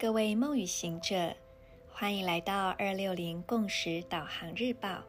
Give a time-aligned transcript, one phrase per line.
[0.00, 1.34] 各位梦与行者，
[1.90, 5.02] 欢迎来到二六零共识导航日报。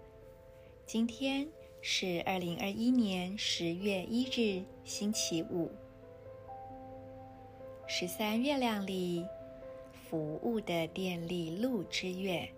[0.83, 1.48] 今天
[1.80, 5.70] 是二零二一年十月一日，星期五，
[7.86, 9.23] 十三月亮里
[10.10, 12.50] 服务的电力路之月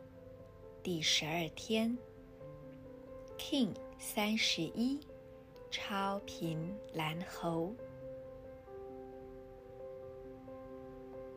[0.82, 1.98] 第十二天
[3.38, 5.02] ，King 三十一，
[5.70, 7.76] 超频蓝猴。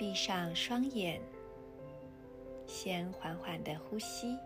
[0.04, 1.18] 闭上双眼，
[2.66, 4.36] 先缓缓的呼吸。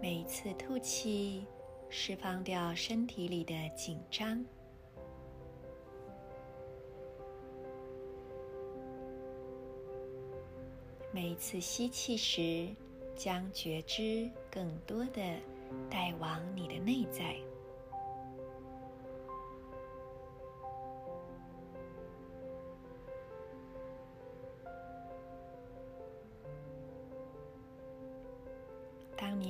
[0.00, 1.44] 每一次吐气，
[1.90, 4.44] 释放掉身体里的紧张。
[11.10, 12.68] 每一次吸气时，
[13.16, 15.20] 将觉知更多的
[15.90, 17.36] 带往你的内在。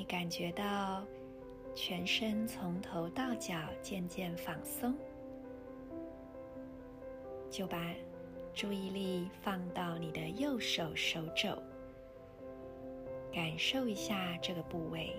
[0.08, 1.04] 感觉到
[1.74, 4.94] 全身从头到脚渐渐放松，
[7.50, 7.92] 就把
[8.54, 11.60] 注意力放到你的右手手肘，
[13.32, 15.16] 感受一下这个部位，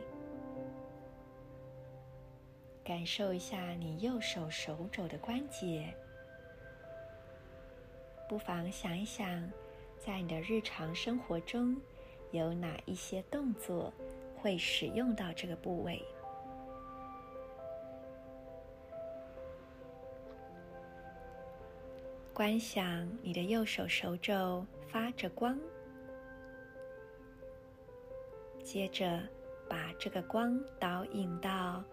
[2.84, 5.94] 感受一下你右手手肘的关节。
[8.30, 9.52] 不妨想一想，
[9.98, 11.76] 在你的日常生活中
[12.32, 13.94] 有哪一些动作
[14.42, 16.04] 会使用到这个部位。
[22.34, 25.60] 观想你的右手手肘发着光，
[28.64, 29.20] 接着
[29.68, 31.84] 把这个光导引到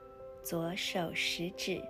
[0.42, 1.82] 左手食指，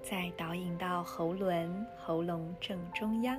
[0.00, 3.36] 再导引到喉轮，喉咙正中央，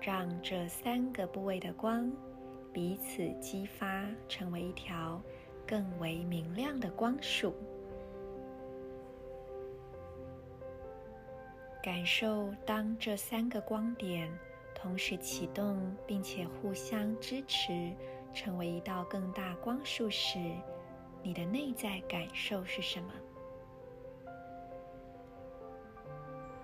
[0.00, 2.08] 让这三个部位的光。
[2.72, 5.20] 彼此激发，成为一条
[5.66, 7.54] 更为明亮的光束。
[11.82, 14.30] 感受当这三个光点
[14.74, 17.90] 同时启动，并且互相支持，
[18.32, 20.38] 成为一道更大光束时，
[21.22, 23.12] 你的内在感受是什么？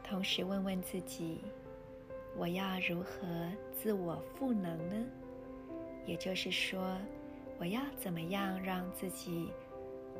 [0.04, 1.40] 同时问问自己：
[2.36, 5.06] 我要如何自我赋能呢？
[6.06, 6.96] 也就是说，
[7.58, 9.52] 我要怎么样让自己，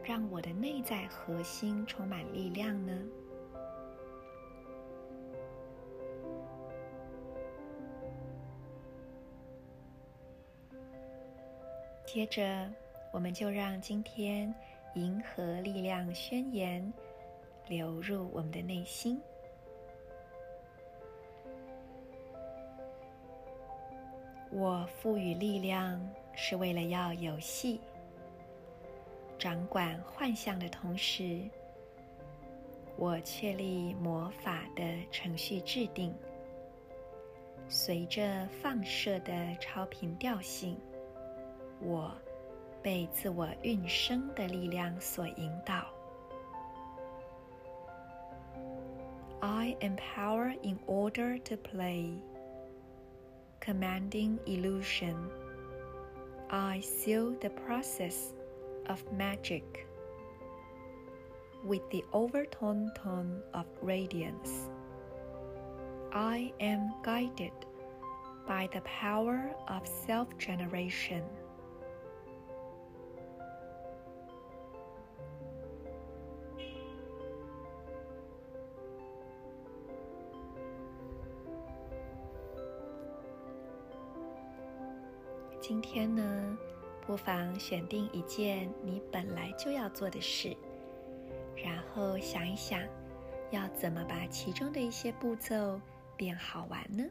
[0.02, 2.92] 让我的内在核心充满力量呢？
[12.04, 12.68] 接着，
[13.12, 14.52] 我们就让今天
[14.94, 16.92] 银河力量宣言
[17.68, 19.20] 流入我们的内心。
[24.50, 26.00] 我赋予力量，
[26.34, 27.80] 是为了要游戏，
[29.38, 31.42] 掌管幻象的同时，
[32.96, 36.14] 我确立魔法的程序制定。
[37.68, 40.78] 随着放射的超频调性，
[41.80, 42.14] 我
[42.80, 45.86] 被自我运生的力量所引导。
[49.40, 52.14] I am power in order to play.
[53.60, 55.16] Commanding illusion,
[56.50, 58.32] I seal the process
[58.86, 59.86] of magic
[61.64, 64.68] with the overtone tone of radiance.
[66.12, 67.52] I am guided
[68.46, 71.24] by the power of self-generation.
[85.68, 86.56] 今天呢，
[87.04, 90.56] 不妨选定一件你本来就要做的事，
[91.56, 92.80] 然后想一想，
[93.50, 95.80] 要怎么把其中的一些步骤
[96.16, 97.04] 变好玩呢？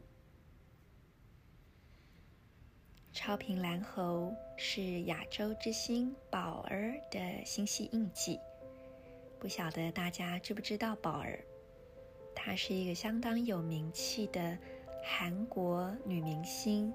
[3.11, 8.39] 超频蓝猴是亚洲之星宝儿的星系印记，
[9.37, 11.43] 不晓得大家知不知道宝儿？
[12.33, 14.57] 她是一个相当有名气的
[15.03, 16.93] 韩国女明星。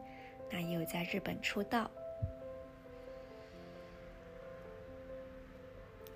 [0.50, 1.91] 那也有在日本出道，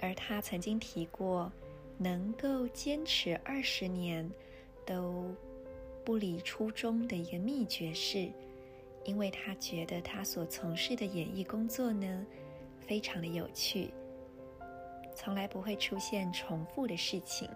[0.01, 1.51] 而他曾经提过，
[1.97, 4.29] 能够坚持二十年
[4.85, 5.33] 都
[6.05, 8.31] 不离初衷的一个秘诀是，
[9.05, 12.27] 因为他觉得他所从事的演艺工作呢，
[12.81, 13.95] 非常的有趣，
[15.15, 17.49] 从来不会出现重复的事情，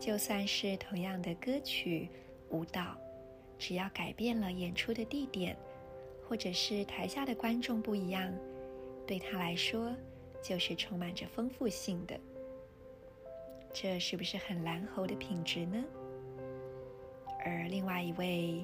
[0.00, 2.08] 就算是同样的歌曲、
[2.50, 2.96] 舞蹈，
[3.64, 5.56] 只要改变了演出的地点，
[6.28, 8.34] 或者是台下的观众不一样，
[9.06, 9.94] 对他来说
[10.42, 12.18] 就是充满着丰富性的。
[13.72, 15.80] 这是不是很蓝猴的品质呢？
[17.44, 18.60] 而另外一位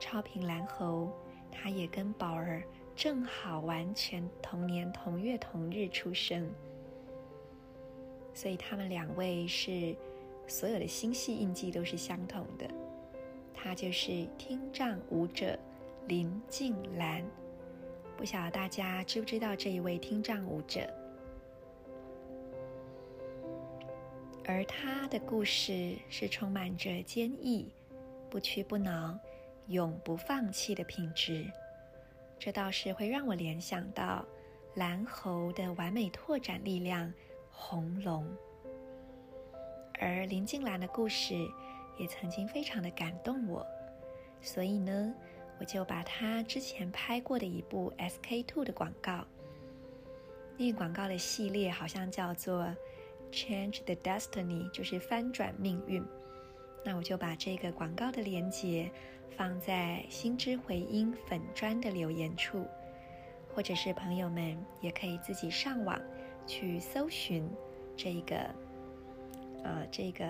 [0.00, 1.12] 超频蓝猴，
[1.52, 2.62] 他也跟宝儿
[2.96, 6.50] 正好完全同年同月同日出生，
[8.32, 9.94] 所以他们两位是
[10.46, 12.66] 所有的星系印记都是相同的。
[13.64, 15.58] 他就是听障舞者
[16.06, 17.24] 林静兰，
[18.14, 20.86] 不晓得大家知不知道这一位听障舞者？
[24.44, 27.72] 而他的故事是充满着坚毅、
[28.28, 29.18] 不屈不挠、
[29.68, 31.50] 永不放弃的品质，
[32.38, 34.26] 这倒是会让我联想到
[34.74, 37.10] 蓝猴的完美拓展力量——
[37.50, 38.30] 红龙。
[39.94, 41.34] 而林静兰的故事
[41.96, 43.66] 也曾经非常的感动我，
[44.40, 45.14] 所以呢，
[45.58, 49.24] 我就把他之前拍过的一部 SK two 的广告，
[50.56, 52.66] 那个广告的系列好像叫做。
[53.32, 56.04] Change the destiny 就是翻转命运。
[56.84, 58.88] 那我就把这个广告的链接
[59.36, 62.64] 放在心之回音粉砖的留言处，
[63.52, 66.00] 或者是朋友们也可以自己上网
[66.46, 67.50] 去搜寻
[67.96, 68.36] 这个
[69.64, 70.24] 呃这个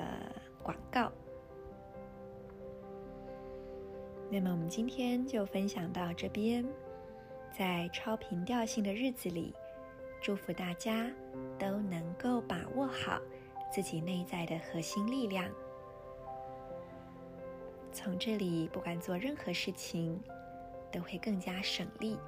[0.63, 1.13] 广告。
[4.35, 6.67] 那么我们今天就分享到这边，
[7.57, 9.55] 在超频调性的日子里。
[10.21, 11.09] 祝福大家
[11.57, 13.21] 都能够把握好
[13.73, 15.49] 自己内在的核心力量，
[17.93, 20.21] 从这里不管做任何事情
[20.91, 22.19] 都会更加省力。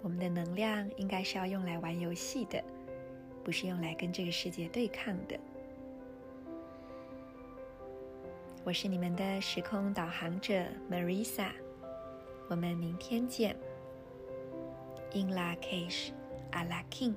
[0.00, 2.64] 我们的能量应该是要用来玩游戏的，
[3.44, 5.38] 不是用来跟这个世界对抗的。
[8.66, 10.52] 我是你们的时空导航者
[10.90, 11.50] Marisa，
[12.48, 13.56] 我们明天见。
[15.12, 16.10] In Lak'ech,
[16.50, 17.14] Ala K'in